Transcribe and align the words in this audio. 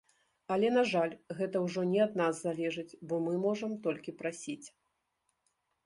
Але, 0.53 0.67
на 0.77 0.83
жаль 0.91 1.13
гэта 1.41 1.61
ўжо 1.67 1.83
не 1.91 2.01
ад 2.07 2.17
нас 2.23 2.35
залежыць, 2.47 2.89
бо 3.13 3.23
мы 3.27 3.33
можам 3.47 3.71
толькі 3.85 4.19
прасіць. 4.23 4.63